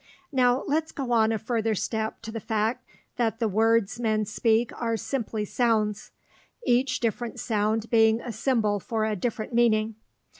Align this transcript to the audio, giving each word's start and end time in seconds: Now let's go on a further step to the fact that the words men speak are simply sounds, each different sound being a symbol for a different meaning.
Now 0.31 0.63
let's 0.65 0.91
go 0.91 1.11
on 1.11 1.31
a 1.31 1.37
further 1.37 1.75
step 1.75 2.23
to 2.23 2.31
the 2.31 2.39
fact 2.39 2.87
that 3.17 3.37
the 3.37 3.47
words 3.47 3.99
men 3.99 4.25
speak 4.25 4.71
are 4.81 4.97
simply 4.97 5.45
sounds, 5.45 6.09
each 6.65 6.99
different 7.01 7.39
sound 7.39 7.87
being 7.91 8.19
a 8.19 8.31
symbol 8.31 8.79
for 8.79 9.05
a 9.05 9.15
different 9.15 9.53
meaning. 9.53 9.93